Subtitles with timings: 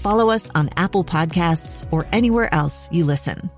[0.00, 3.50] follow us on Apple Podcasts, or anywhere else you listen.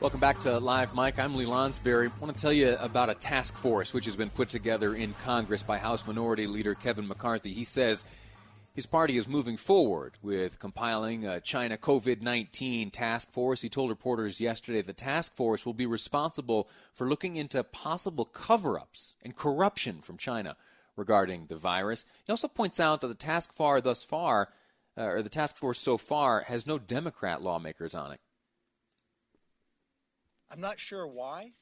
[0.00, 1.18] Welcome back to Live Mic.
[1.18, 2.10] I'm Lee Lonsberry.
[2.10, 5.12] I want to tell you about a task force which has been put together in
[5.24, 7.52] Congress by House Minority Leader Kevin McCarthy.
[7.52, 8.04] He says
[8.72, 13.60] his party is moving forward with compiling a China COVID 19 task force.
[13.60, 18.78] He told reporters yesterday the task force will be responsible for looking into possible cover
[18.78, 20.56] ups and corruption from China
[20.96, 22.06] regarding the virus.
[22.24, 24.48] He also points out that the task force thus far,
[24.96, 28.20] uh, or the task force so far, has no Democrat lawmakers on it.
[30.50, 31.52] I'm not sure why,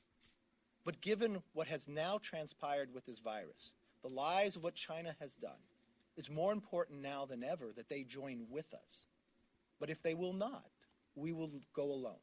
[0.84, 5.34] but given what has now transpired with this virus, the lies of what China has
[5.34, 5.60] done,
[6.16, 9.06] it's more important now than ever that they join with us.
[9.78, 10.64] But if they will not,
[11.14, 12.14] we will go alone.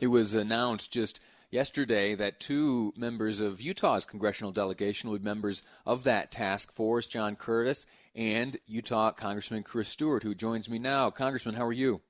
[0.00, 1.20] It was announced just
[1.50, 7.06] yesterday that two members of Utah's congressional delegation will be members of that task force,
[7.06, 11.10] John Curtis and Utah Congressman Chris Stewart, who joins me now.
[11.10, 12.00] Congressman, how are you?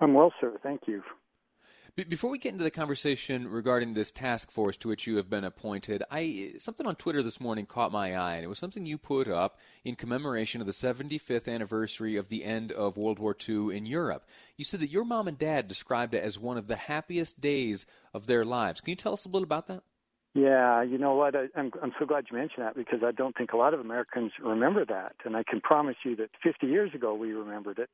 [0.00, 0.58] I'm well, sir.
[0.62, 1.02] Thank you.
[1.96, 5.44] Before we get into the conversation regarding this task force to which you have been
[5.44, 8.98] appointed, I something on Twitter this morning caught my eye, and it was something you
[8.98, 13.76] put up in commemoration of the 75th anniversary of the end of World War II
[13.76, 14.26] in Europe.
[14.56, 17.86] You said that your mom and dad described it as one of the happiest days
[18.14, 18.80] of their lives.
[18.80, 19.82] Can you tell us a little about that?
[20.34, 21.34] Yeah, you know what?
[21.34, 23.80] I, I'm I'm so glad you mentioned that because I don't think a lot of
[23.80, 27.90] Americans remember that, and I can promise you that 50 years ago we remembered it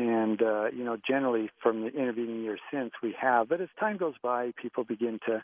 [0.00, 3.48] and uh, you know generally from the intervening years since we have.
[3.48, 5.42] But as time goes by people begin to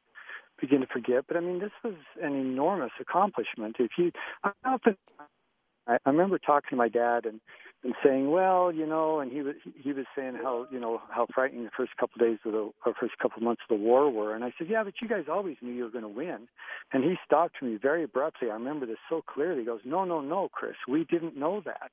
[0.61, 1.25] begin to forget.
[1.29, 3.77] But i mean this was an enormous accomplishment.
[3.79, 4.13] If you
[4.45, 4.97] i often
[5.87, 7.41] i, remember talking to my dad and
[7.85, 11.27] and saying well you know and he was he was saying how you know how
[11.35, 13.83] frightening the first couple of days of the or first couple of months of the
[13.85, 14.35] war were.
[14.35, 16.49] And i said yeah but you guys always knew you were going to win.
[16.93, 18.49] And he stopped me very abruptly.
[18.51, 19.61] I remember this so clearly.
[19.61, 20.77] He goes no no no chris.
[20.89, 21.91] We didn't know that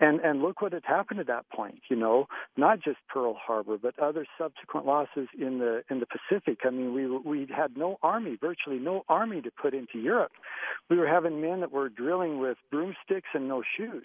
[0.00, 1.80] and and look what had happened at that point.
[1.88, 2.26] You know,
[2.56, 6.60] not just Pearl Harbor, but other subsequent losses in the in the Pacific.
[6.64, 10.32] I mean, we we had no army, virtually no army to put into Europe.
[10.88, 14.04] We were having men that were drilling with broomsticks and no shoes,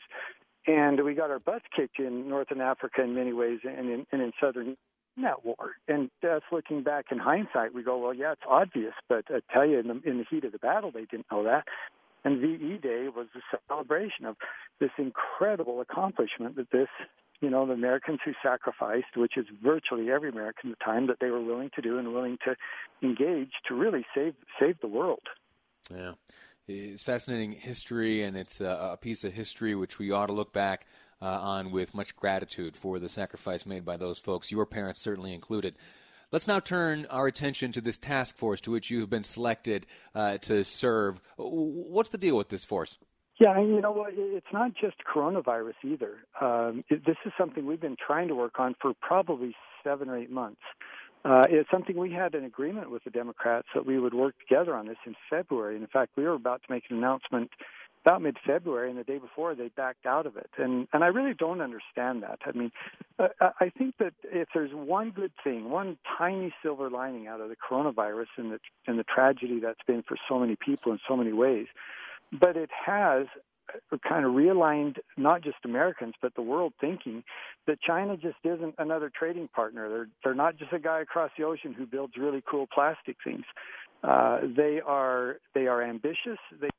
[0.68, 4.22] and we got our butts kicked in northern Africa in many ways, and in, and
[4.22, 4.78] in southern
[5.22, 5.74] that war.
[5.88, 9.66] And us looking back in hindsight, we go, well, yeah, it's obvious, but I tell
[9.66, 11.66] you, in the, in the heat of the battle, they didn't know that.
[12.24, 14.38] And VE Day was a celebration of
[14.80, 16.88] this incredible accomplishment that this,
[17.42, 21.18] you know, the Americans who sacrificed, which is virtually every American at the time, that
[21.20, 22.56] they were willing to do and willing to
[23.02, 25.28] engage to really save save the world.
[25.94, 26.14] Yeah.
[26.66, 30.86] It's fascinating history, and it's a, piece of history which we ought to look back
[31.22, 35.34] uh, on with much gratitude for the sacrifice made by those folks, your parents certainly
[35.34, 35.76] included.
[36.34, 39.86] Let's now turn our attention to this task force to which you have been selected
[40.16, 41.22] uh, to serve.
[41.38, 42.98] What's the deal with this force?
[43.40, 44.14] Yeah, you know what?
[44.18, 46.18] It's not just coronavirus either.
[46.42, 50.18] Um, it, this is something we've been trying to work on for probably seven or
[50.18, 50.62] eight months.
[51.24, 54.74] Uh, it's something we had an agreement with the Democrats that we would work together
[54.74, 55.76] on this in February.
[55.76, 57.52] And in fact, we were about to make an announcement
[58.06, 60.50] about mid-February, and the day before they backed out of it.
[60.58, 62.40] And and I really don't understand that.
[62.46, 62.72] I mean,
[63.18, 63.28] uh,
[63.60, 67.56] I think that if there's one good thing, one tiny silver lining out of the
[67.56, 71.32] coronavirus and the and the tragedy that's been for so many people in so many
[71.32, 71.68] ways,
[72.32, 73.28] but it has
[74.08, 77.24] kind of realigned not just Americans but the world thinking
[77.66, 79.88] that China just isn't another trading partner.
[79.90, 83.46] They're they're not just a guy across the ocean who builds really cool plastic things.
[84.04, 86.40] Uh, they are they are ambitious.
[86.60, 86.70] They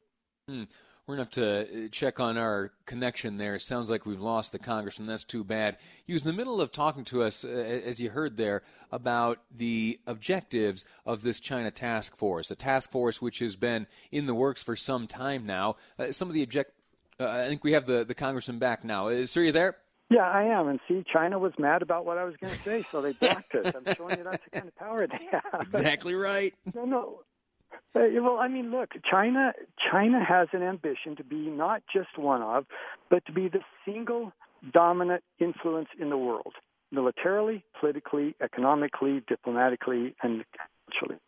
[0.48, 0.64] hmm.
[1.06, 3.54] We're going to have to uh, check on our connection there.
[3.56, 5.06] It sounds like we've lost the congressman.
[5.06, 5.76] That's too bad.
[6.06, 9.40] He was in the middle of talking to us, uh, as you heard there, about
[9.54, 14.34] the objectives of this China task force, a task force which has been in the
[14.34, 15.76] works for some time now.
[15.98, 16.72] Uh, some of the object.
[17.20, 19.08] Uh, I think we have the, the congressman back now.
[19.08, 19.76] Uh, sir, you there?
[20.10, 20.68] Yeah, I am.
[20.68, 23.54] And see, China was mad about what I was going to say, so they blocked
[23.54, 23.74] us.
[23.74, 25.60] I'm showing you that's the kind of power they have.
[25.62, 26.52] Exactly right.
[26.74, 27.20] No, no.
[27.94, 29.52] Uh, well, I mean, look, China
[29.90, 32.66] China has an ambition to be not just one of,
[33.08, 34.32] but to be the single
[34.72, 36.54] dominant influence in the world,
[36.90, 40.44] militarily, politically, economically, diplomatically, and
[40.90, 41.20] culturally.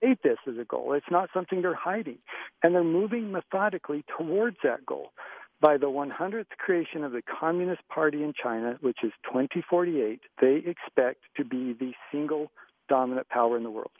[0.00, 0.92] They this as a goal.
[0.94, 2.18] It's not something they're hiding,
[2.62, 5.12] and they're moving methodically towards that goal.
[5.60, 11.20] By the 100th creation of the Communist Party in China, which is 2048, they expect
[11.36, 12.50] to be the single
[12.88, 13.92] dominant power in the world.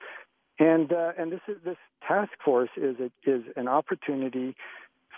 [0.58, 1.76] And uh, and this is this
[2.06, 4.54] task force is a, is an opportunity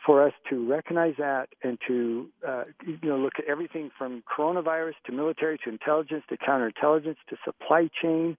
[0.04, 4.94] for us to recognize that and to uh, you know look at everything from coronavirus
[5.06, 8.36] to military to intelligence to counterintelligence to supply chain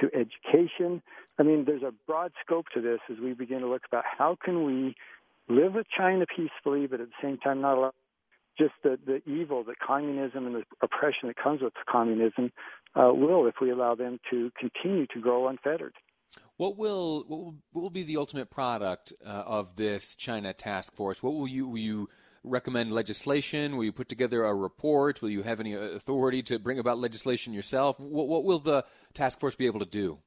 [0.00, 1.02] to education.
[1.38, 4.36] I mean, there's a broad scope to this as we begin to look about how
[4.42, 4.94] can we
[5.48, 7.92] live with China peacefully, but at the same time not allow
[8.58, 12.52] just the, the evil, the communism and the oppression that comes with communism
[12.94, 15.92] uh, will if we allow them to continue to grow unfettered.
[16.56, 20.94] What will what will, what will be the ultimate product uh, of this China task
[20.94, 21.22] force?
[21.22, 22.08] What will you will you
[22.44, 23.76] recommend legislation?
[23.76, 25.20] Will you put together a report?
[25.20, 27.98] Will you have any authority to bring about legislation yourself?
[27.98, 30.18] What, what will the task force be able to do?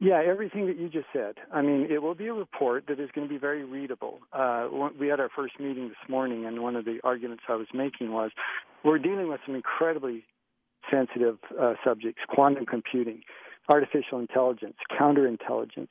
[0.00, 1.36] Yeah, everything that you just said.
[1.52, 4.20] I mean, it will be a report that is going to be very readable.
[4.32, 4.68] Uh,
[4.98, 8.12] we had our first meeting this morning, and one of the arguments I was making
[8.12, 8.32] was
[8.84, 10.24] we're dealing with some incredibly
[10.90, 13.22] sensitive uh, subjects quantum computing,
[13.68, 15.88] artificial intelligence, counterintelligence.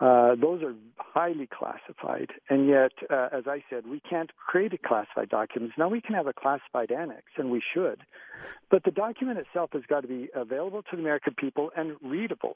[0.00, 4.78] Uh, those are highly classified, and yet, uh, as I said, we can't create a
[4.78, 5.72] classified document.
[5.76, 8.02] Now we can have a classified annex, and we should,
[8.70, 12.54] but the document itself has got to be available to the American people and readable,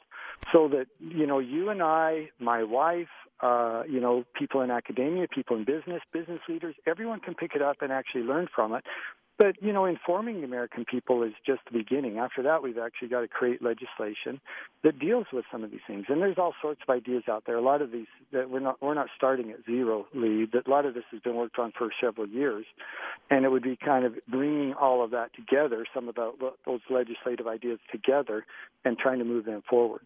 [0.53, 3.09] so that you know you and I, my wife,
[3.41, 7.63] uh, you know, people in academia, people in business, business leaders, everyone can pick it
[7.63, 8.85] up and actually learn from it
[9.43, 12.19] but, you know, informing the American people is just the beginning.
[12.19, 14.41] After that, we've actually got to create legislation
[14.85, 16.05] that deals with some of these things.
[16.09, 17.57] And there's all sorts of ideas out there.
[17.57, 20.47] A lot of these that we're not we're not starting at zero, Lee.
[20.53, 22.67] That a lot of this has been worked on for several years,
[23.31, 26.81] and it would be kind of bringing all of that together, some of the, those
[26.89, 28.47] legislative ideas together,
[28.85, 30.03] and trying to move them forward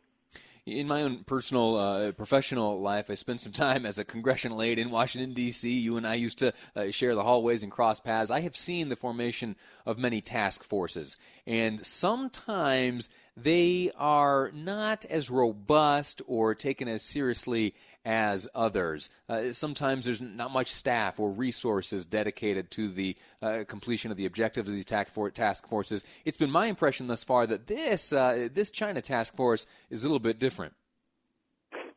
[0.66, 4.78] in my own personal uh, professional life, I spent some time as a congressional aide
[4.78, 5.70] in Washington D.C.
[5.70, 8.30] You and I used to uh, share the hallways and cross paths.
[8.30, 15.30] I have seen the formation of many task forces, and sometimes they are not as
[15.30, 17.74] robust or taken as seriously
[18.04, 19.10] as others.
[19.28, 24.26] Uh, sometimes there's not much staff or resources dedicated to the uh, completion of the
[24.26, 26.04] objectives of these task forces.
[26.24, 30.08] It's been my impression thus far that this uh, this China task force is a
[30.08, 30.72] little bit different.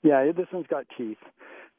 [0.03, 1.17] Yeah, this one's got teeth.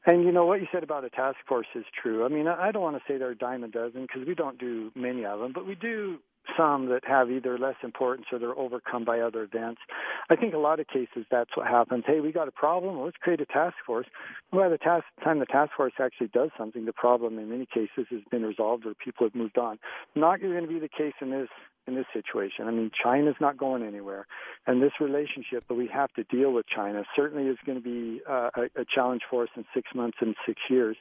[0.05, 2.25] And you know what you said about a task force is true.
[2.25, 4.57] I mean, I don't want to say they're a dime a dozen because we don't
[4.57, 6.17] do many of them, but we do
[6.57, 9.81] some that have either less importance or they're overcome by other events.
[10.29, 12.03] I think a lot of cases that's what happens.
[12.05, 12.99] Hey, we got a problem.
[12.99, 14.07] Let's create a task force.
[14.51, 18.07] By the task, time the task force actually does something, the problem in many cases
[18.09, 19.79] has been resolved or people have moved on.
[20.15, 21.49] Not going to be the case in this
[21.87, 22.67] in this situation.
[22.67, 24.27] I mean, China's not going anywhere,
[24.67, 28.21] and this relationship that we have to deal with China certainly is going to be
[28.29, 30.95] uh, a, a challenge for us in six months and six years.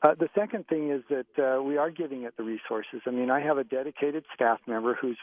[0.00, 3.00] Uh, the second thing is that uh, we are giving it the resources.
[3.04, 5.18] I mean, I have a dedicated staff member who's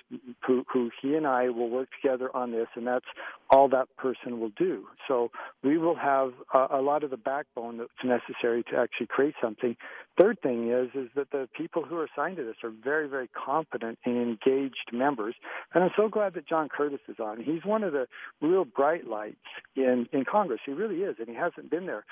[0.45, 3.05] who, who he and I will work together on this, and that's
[3.49, 4.85] all that person will do.
[5.07, 5.31] So
[5.63, 9.77] we will have a, lot of the backbone that's necessary to actually create something.
[10.19, 13.29] Third thing is is that the people who are assigned to this are very very
[13.29, 15.35] competent and engaged members,
[15.73, 17.41] and I'm so glad that John Curtis is on.
[17.41, 18.07] He's one of the
[18.41, 19.37] real bright lights
[19.77, 20.59] in in Congress.
[20.65, 22.03] He really is, and he hasn't been there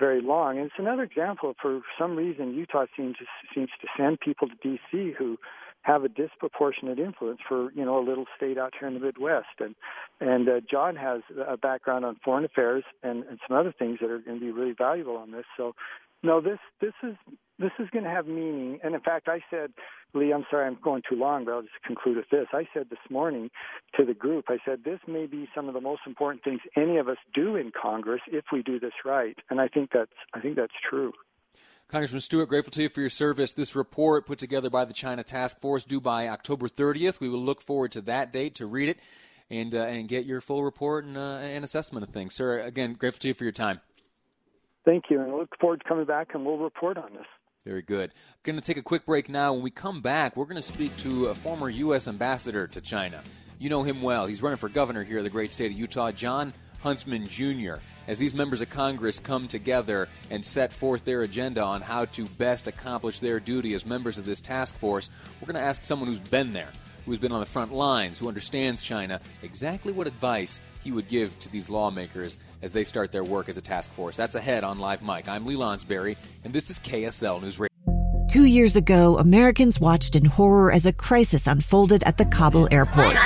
[0.00, 0.58] very long.
[0.58, 3.24] And it's another example for some reason Utah seems to,
[3.54, 5.14] seems to send people to D.C.
[5.18, 5.36] who
[5.82, 9.60] have a disproportionate influence for you know a little state out here in the Midwest.
[9.60, 9.74] And
[10.20, 14.10] and uh, John has a background on foreign affairs and, and some other things that
[14.10, 15.44] are going to be really valuable on this.
[15.56, 15.74] So
[16.22, 17.14] no, this this is
[17.58, 18.80] this is going to have meaning.
[18.82, 19.72] And in fact, I said,
[20.14, 22.46] Lee, I'm sorry, I'm going too long, but I'll just conclude with this.
[22.52, 23.50] I said this morning
[23.96, 26.98] to the group, I said this may be some of the most important things any
[26.98, 29.36] of us do in Congress if we do this right.
[29.50, 31.12] And I think that's I think that's true.
[31.88, 33.52] Congressman Stewart, grateful to you for your service.
[33.52, 37.18] This report put together by the China Task Force due by October 30th.
[37.18, 38.98] We will look forward to that date to read it
[39.48, 42.34] and uh, and get your full report and, uh, and assessment of things.
[42.34, 43.80] Sir, again, grateful to you for your time.
[44.84, 47.24] Thank you, and I look forward to coming back and we'll report on this.
[47.64, 48.12] Very good.
[48.42, 49.54] Going to take a quick break now.
[49.54, 52.06] When we come back, we're going to speak to a former U.S.
[52.06, 53.22] ambassador to China.
[53.58, 54.26] You know him well.
[54.26, 57.74] He's running for governor here in the great state of Utah, Jon Huntsman Jr.
[58.06, 62.24] As these members of Congress come together and set forth their agenda on how to
[62.24, 66.08] best accomplish their duty as members of this task force, we're going to ask someone
[66.08, 66.70] who's been there,
[67.04, 71.38] who's been on the front lines, who understands China, exactly what advice he would give
[71.40, 74.16] to these lawmakers as they start their work as a task force.
[74.16, 75.28] That's ahead on Live Mic.
[75.28, 77.68] I'm Lee Lonsberry, and this is KSL News Radio.
[78.30, 83.16] Two years ago, Americans watched in horror as a crisis unfolded at the Kabul airport.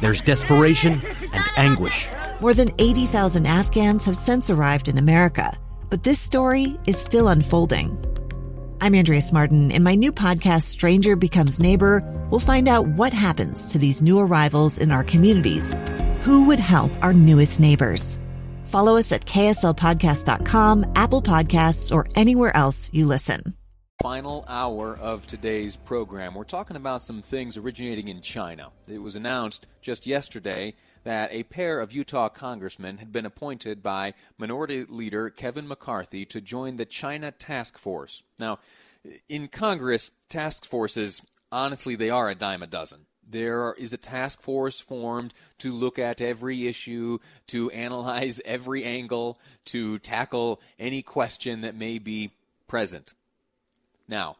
[0.00, 1.00] There's desperation
[1.32, 2.08] and anguish.
[2.40, 5.54] More than 80,000 Afghans have since arrived in America,
[5.90, 8.02] but this story is still unfolding.
[8.80, 9.70] I'm Andrea Smardon.
[9.70, 14.18] In my new podcast, Stranger Becomes Neighbor, we'll find out what happens to these new
[14.18, 15.76] arrivals in our communities.
[16.22, 18.18] Who would help our newest neighbors?
[18.64, 23.54] Follow us at kslpodcast.com, Apple Podcasts, or anywhere else you listen
[24.00, 26.34] final hour of today's program.
[26.34, 28.70] We're talking about some things originating in China.
[28.88, 34.14] It was announced just yesterday that a pair of Utah congressmen had been appointed by
[34.38, 38.22] Minority Leader Kevin McCarthy to join the China Task Force.
[38.38, 38.58] Now,
[39.28, 43.06] in Congress, task forces, honestly, they are a dime a dozen.
[43.26, 49.38] There is a task force formed to look at every issue, to analyze every angle,
[49.66, 52.32] to tackle any question that may be
[52.66, 53.14] present.
[54.08, 54.36] Now,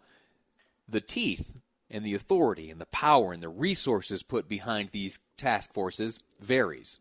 [0.89, 1.60] the teeth
[1.91, 6.99] and the authority and the power and the resources put behind these task forces varies.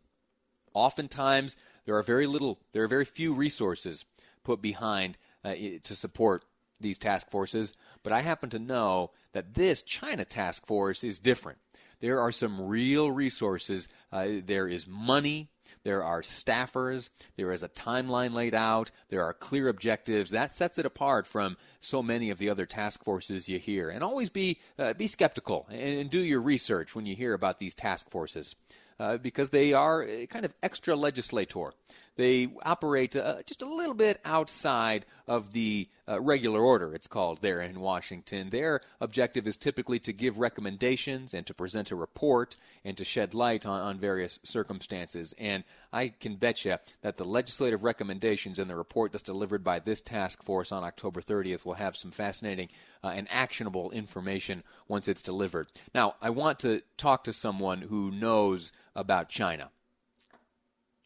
[0.73, 4.05] Oftentimes, there are very little, there are very few resources
[4.43, 5.53] put behind uh,
[5.83, 6.45] to support
[6.79, 11.59] these task forces, but I happen to know that this China task force is different.
[11.99, 13.89] There are some real resources.
[14.11, 15.49] Uh, there is money.
[15.83, 17.09] There are staffers.
[17.35, 18.91] There is a timeline laid out.
[19.09, 20.31] There are clear objectives.
[20.31, 23.89] That sets it apart from so many of the other task forces you hear.
[23.89, 27.59] And always be uh, be skeptical and, and, do your research when you hear about
[27.59, 28.55] these task forces.
[28.99, 31.71] Uh, because they are uh, kind of extra legislator.
[32.19, 37.39] They operate uh, just a little bit outside of the uh, regular order, it's called
[37.41, 38.49] there in Washington.
[38.49, 43.33] Their objective is typically to give recommendations and to present a report and to shed
[43.33, 45.33] light on, on various circumstances.
[45.39, 49.79] And I can bet you that the legislative recommendations and the report that's delivered by
[49.79, 52.67] this task force on October 30th will have some fascinating
[53.01, 55.67] uh, and actionable information once it's delivered.
[55.95, 59.69] Now, I want to talk to someone who knows about China.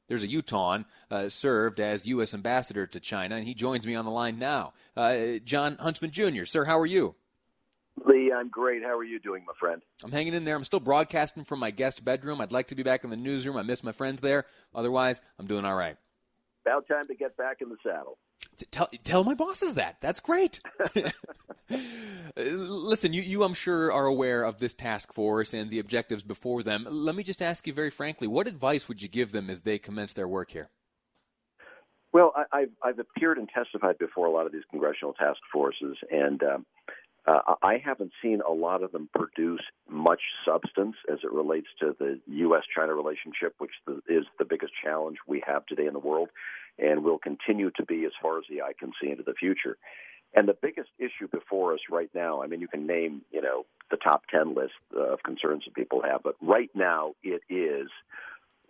[0.08, 0.80] There's a Utah
[1.10, 2.34] uh, served as U.S.
[2.34, 4.74] ambassador to China, and he joins me on the line now.
[4.96, 6.46] Uh, Jon Huntsman Jr.
[6.46, 7.16] Sir, how are you?
[8.06, 8.84] Lee, I'm great.
[8.84, 9.82] How are you doing, my friend?
[10.04, 10.56] I'm hanging in there.
[10.56, 12.42] I'm still broadcasting from my guest bedroom.
[12.42, 13.56] I'd like to be back in the newsroom.
[13.56, 14.46] I miss my friends there.
[14.74, 15.96] Otherwise, I'm doing all right.
[16.66, 18.18] About time to get back in the saddle.
[18.72, 19.98] Tell tell my bosses that.
[20.02, 20.60] That's great.
[22.36, 26.64] Listen, you you I'm sure are aware of this task force and the objectives before
[26.64, 26.86] them.
[26.90, 29.80] Let me just ask you very frankly, what advice would you give them as they
[29.80, 30.70] commence their work here?
[32.12, 35.98] Well, I, have I've appeared and testified before a lot of these congressional task forces,
[36.12, 36.66] and um,
[37.26, 41.96] uh, I haven't seen a lot of them produce much substance as it relates to
[41.98, 42.64] the U.S.
[42.76, 43.72] China relationship, which
[44.08, 46.30] is the biggest challenge we have today in the world
[46.80, 49.78] and will continue to be as far as the eye can see into the future.
[50.36, 53.66] And the biggest issue before us right now, I mean, you can name, you know,
[53.92, 57.90] the top 10 list of concerns that people have, but right now it is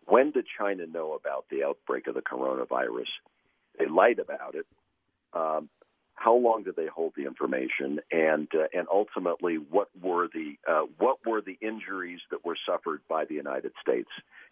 [0.05, 3.07] when did China know about the outbreak of the coronavirus?
[3.79, 4.65] They lied about it.
[5.33, 5.69] Um,
[6.23, 10.83] how long did they hold the information, and uh, and ultimately, what were the uh,
[10.97, 14.09] what were the injuries that were suffered by the United States?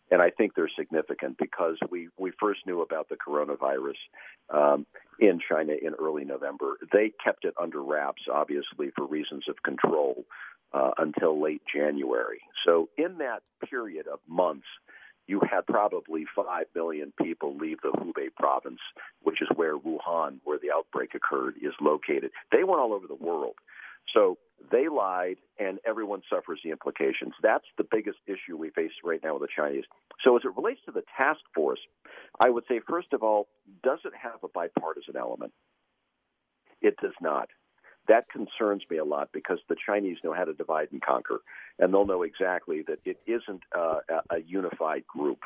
[0.10, 4.00] And I think they're significant because we we first knew about the coronavirus
[4.50, 4.86] um,
[5.20, 6.78] in China in early November.
[6.92, 10.26] They kept it under wraps, obviously for reasons of control,
[10.74, 12.42] uh, until late January.
[12.66, 14.68] So in that period of months
[15.32, 18.82] you had probably 5 million people leave the Hubei province,
[19.22, 22.32] which is where Wuhan, where the outbreak occurred, is located.
[22.52, 23.56] They went all over the world.
[24.14, 24.38] So
[24.70, 27.34] they lied, and everyone suffers the implications.
[27.42, 29.86] That's the biggest issue we face right now with the Chinese.
[30.22, 31.80] So, as it relates to the task force,
[32.38, 33.48] I would say, first of all,
[33.84, 35.54] does it have a bipartisan element?
[36.82, 37.48] It does not
[38.08, 41.42] that concerns me a lot because the Chinese know how to divide and conquer,
[41.80, 45.40] and they'll know exactly that it isn't uh, a unified group.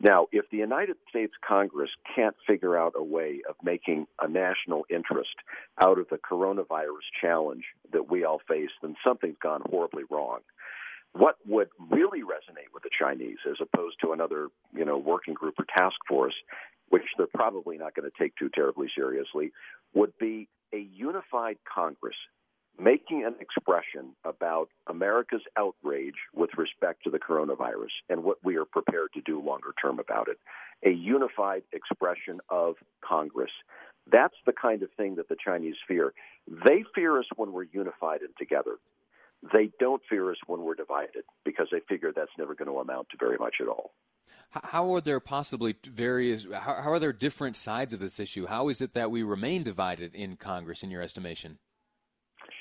[0.00, 4.84] Now, if the United States Congress can't figure out a way of making a national
[4.90, 5.34] interest
[5.80, 10.40] out of the coronavirus challenge that we all face, then something's gone horribly wrong.
[11.12, 15.54] What would really resonate with the Chinese, as opposed to another, you know, working group
[15.58, 16.34] or task force,
[16.88, 19.52] which they're probably not going to take too terribly seriously,
[19.94, 20.48] would be
[21.48, 22.16] unified Congress
[22.80, 28.64] making an expression about America's outrage with respect to the coronavirus and what we are
[28.64, 30.38] prepared to do longer term about it.
[30.86, 33.50] A unified expression of Congress.
[34.10, 36.12] That's the kind of thing that the Chinese fear.
[36.46, 38.76] They fear us when we're unified and together.
[39.52, 43.08] They don't fear us when we're divided because they figure that's never going to amount
[43.10, 43.90] to very much at all.
[44.50, 48.46] How are there possibly various, how, are there different sides of this issue?
[48.46, 51.58] How is it that we remain divided in Congress, in your estimation?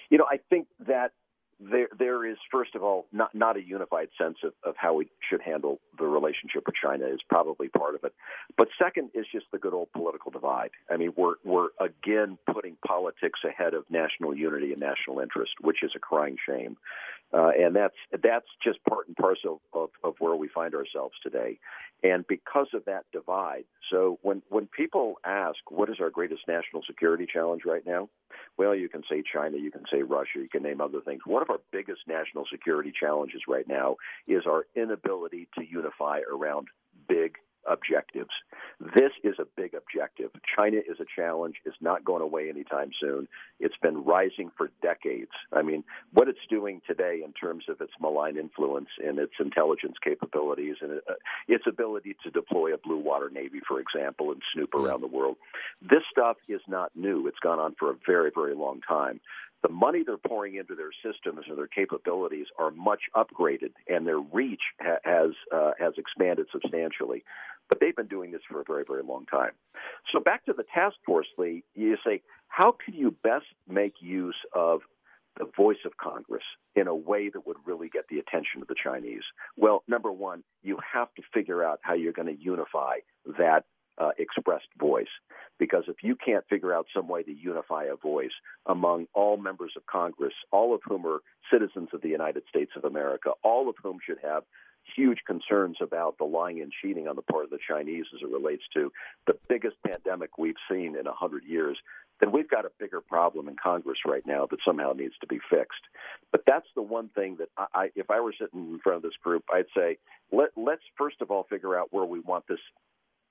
[0.10, 1.12] You know, I think that
[1.60, 5.10] there there is first of all not not a unified sense of, of how we
[5.28, 8.14] should handle the relationship with China is probably part of it.
[8.58, 10.72] But second is just the good old political divide.
[10.90, 15.84] I mean we're we're again putting politics ahead of national unity and national interest, which
[15.84, 16.78] is a crying shame.
[17.34, 21.60] Uh, and that's that's just part and parcel of, of where we find ourselves today.
[22.04, 26.84] And because of that divide, so when when people ask what is our greatest national
[26.88, 28.10] security challenge right now,
[28.58, 31.22] well, you can say China, you can say Russia, you can name other things.
[31.26, 36.68] One of our biggest national security challenges right now is our inability to unify around
[37.08, 37.36] big
[37.68, 38.30] objectives.
[38.80, 40.32] This is a big objective.
[40.56, 41.56] China is a challenge.
[41.66, 43.28] It's not going away anytime soon.
[43.60, 45.32] It's been rising for decades.
[45.52, 45.84] I mean,
[46.14, 51.00] what it's doing today in terms of its malign influence and its intelligence capabilities and
[51.10, 51.14] uh,
[51.48, 55.38] its ability to deploy a blue water navy, for example, and snoop around the world,
[55.82, 57.28] this stuff is not new.
[57.28, 59.20] It's gone on for a very, very long time
[59.64, 64.20] the money they're pouring into their systems and their capabilities are much upgraded, and their
[64.20, 67.24] reach ha- has uh, has expanded substantially.
[67.70, 69.52] But they've been doing this for a very, very long time.
[70.12, 71.64] So back to the task force, Lee.
[71.76, 74.82] You say, how can you best make use of
[75.38, 76.44] the voice of Congress
[76.76, 79.24] in a way that would really get the attention of the Chinese?
[79.56, 82.98] Well, number one, you have to figure out how you're going to unify
[83.38, 83.66] that
[83.98, 85.08] uh, expressed voice.
[85.60, 88.32] Because if you can't figure out some way to unify a voice
[88.66, 91.22] among all members of Congress, all of whom are
[91.52, 94.44] citizens of the United States of America, all of whom should have
[94.98, 98.34] huge concerns about the lying and cheating on the part of the Chinese as it
[98.34, 98.92] relates to
[99.28, 101.78] the biggest pandemic we've seen in a hundred years,
[102.20, 105.40] then we've got a bigger problem in Congress right now that somehow needs to be
[105.50, 105.84] fixed.
[106.32, 109.18] But that's the one thing that I, if I were sitting in front of this
[109.24, 109.98] group, I'd say
[110.32, 112.60] let let's first of all figure out where we want this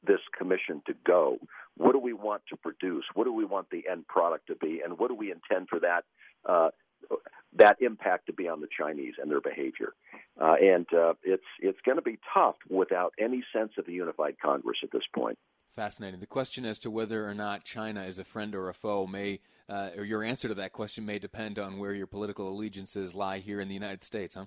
[0.07, 1.39] this commission to go?
[1.77, 3.05] What do we want to produce?
[3.15, 4.81] What do we want the end product to be?
[4.85, 6.05] And what do we intend for that
[6.49, 6.69] uh,
[7.57, 9.95] that impact to be on the Chinese and their behavior?
[10.41, 14.37] Uh, and uh, it's it's going to be tough without any sense of a unified
[14.43, 15.39] Congress at this point.
[15.75, 16.21] Fascinating.
[16.21, 19.41] The question as to whether or not China is a friend or a foe may,
[19.69, 23.39] uh, or your answer to that question may depend on where your political allegiances lie
[23.39, 24.47] here in the United States, huh?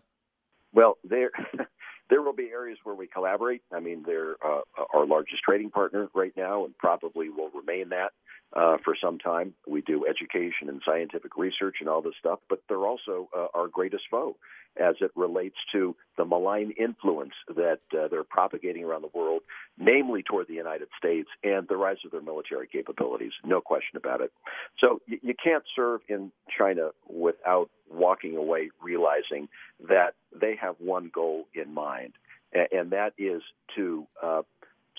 [0.73, 1.31] Well, there.
[2.09, 3.61] There will be areas where we collaborate.
[3.71, 4.61] I mean, they're uh,
[4.95, 8.13] our largest trading partner right now, and probably will remain that
[8.53, 9.53] uh, for some time.
[9.67, 13.67] We do education and scientific research and all this stuff, but they're also uh, our
[13.67, 14.35] greatest foe
[14.79, 19.41] as it relates to the malign influence that uh, they're propagating around the world,
[19.77, 23.31] namely toward the United States and the rise of their military capabilities.
[23.43, 24.31] No question about it.
[24.79, 29.49] So you, you can't serve in China without walking away realizing
[29.87, 32.13] that they have one goal in mind,
[32.53, 33.41] and, and that is
[33.75, 34.43] to, uh,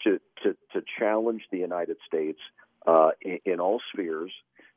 [0.04, 2.38] to to to challenge the United States
[2.86, 4.32] uh, in, in, all spheres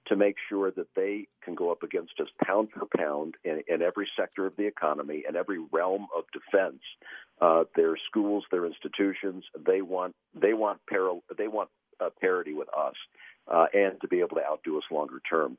[0.08, 3.82] to make sure that they can go up against us pound for pound in, in
[3.82, 6.82] every sector of the economy and every realm of defense.
[7.42, 12.68] Uh, their schools, their institutions, they want they want paral- they want uh, parity with
[12.78, 12.96] us
[13.52, 15.58] uh, and to be able to outdo us longer term.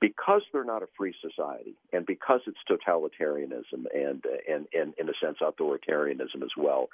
[0.00, 5.12] Because they're not a free society, and because it's totalitarianism and, and, and in a
[5.22, 6.88] sense, authoritarianism as well,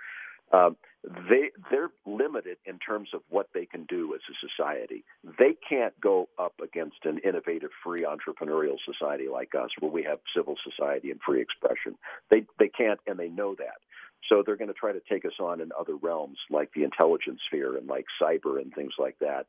[0.53, 5.05] um, they they're limited in terms of what they can do as a society.
[5.39, 10.21] They can't go up against an innovative, free entrepreneurial society like us, where we have
[10.37, 11.97] civil society and free expression.
[12.31, 13.81] They they can't, and they know that.
[14.29, 17.41] So they're going to try to take us on in other realms, like the intelligence
[17.47, 19.47] sphere and like cyber and things like that.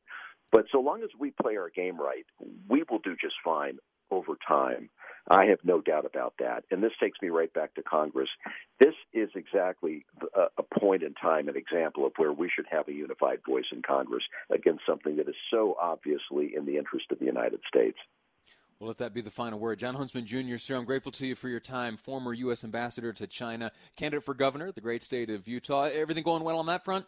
[0.52, 2.26] But so long as we play our game right,
[2.70, 3.78] we will do just fine
[4.14, 4.90] over time.
[5.30, 6.66] I have no doubt about that.
[6.70, 8.30] And this takes me right back to Congress.
[8.80, 12.94] This is exactly a, point in time, an example of where we should have a
[12.94, 17.26] unified voice in Congress against something that is so obviously in the interest of the
[17.26, 17.98] United States.
[18.80, 19.80] Well, let that be the final word.
[19.80, 21.96] Jon Huntsman Jr., sir, I'm grateful to you for your time.
[21.96, 22.66] Former U.S.
[22.66, 25.84] Ambassador to China, candidate for governor, the great state of Utah.
[25.84, 27.06] Everything going well on that front?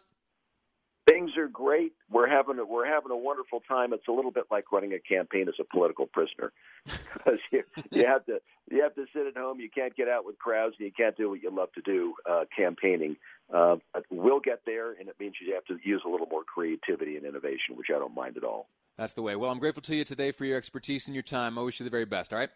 [1.36, 1.92] Things are great.
[2.10, 3.92] We're having a, we're having a wonderful time.
[3.92, 6.52] It's a little bit like running a campaign as a political prisoner
[6.84, 9.60] because you, you have to you have to sit at home.
[9.60, 12.14] You can't get out with crowds, and you can't do what you love to do,
[12.28, 13.16] uh, campaigning.
[13.52, 13.76] Uh,
[14.10, 17.24] we'll get there, and it means you have to use a little more creativity and
[17.24, 18.68] innovation, which I don't mind at all.
[18.98, 19.36] That's the way.
[19.36, 21.58] Well, I'm grateful to you today for your expertise and your time.
[21.58, 22.32] I wish you the very best.
[22.32, 22.50] All right.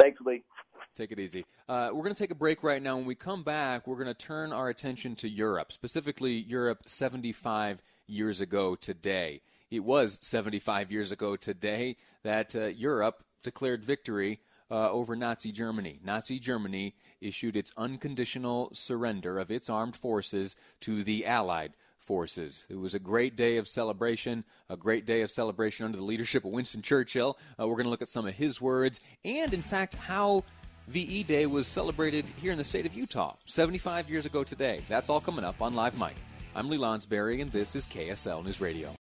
[0.00, 0.44] Thanks, Lee.
[0.94, 1.46] Take it easy.
[1.68, 2.96] Uh, we're going to take a break right now.
[2.96, 7.82] When we come back, we're going to turn our attention to Europe, specifically Europe 75
[8.06, 9.40] years ago today.
[9.70, 15.98] It was 75 years ago today that uh, Europe declared victory uh, over Nazi Germany.
[16.04, 22.66] Nazi Germany issued its unconditional surrender of its armed forces to the Allied forces.
[22.68, 26.44] It was a great day of celebration, a great day of celebration under the leadership
[26.44, 27.38] of Winston Churchill.
[27.58, 30.44] Uh, we're going to look at some of his words and, in fact, how
[30.88, 34.80] VE Day was celebrated here in the state of Utah 75 years ago today.
[34.88, 36.16] That's all coming up on Live Mic.
[36.54, 38.92] I'm Lee Lonsberry, and this is KSL News Radio.